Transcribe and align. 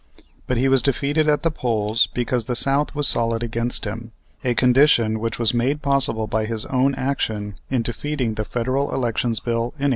But 0.47 0.57
he 0.57 0.67
was 0.67 0.81
defeated 0.81 1.29
at 1.29 1.43
the 1.43 1.51
polls 1.51 2.07
because 2.11 2.45
the 2.45 2.55
South 2.55 2.95
was 2.95 3.07
solid 3.07 3.43
against 3.43 3.85
him, 3.85 4.13
a 4.43 4.55
condition 4.55 5.19
which 5.19 5.37
was 5.37 5.53
made 5.53 5.83
possible 5.83 6.25
by 6.25 6.45
his 6.47 6.65
own 6.65 6.95
action 6.95 7.53
in 7.69 7.83
defeating 7.83 8.33
the 8.33 8.43
Federal 8.43 8.91
Elections 8.95 9.39
Bill 9.39 9.57
in 9.77 9.89
1875. 9.89 9.89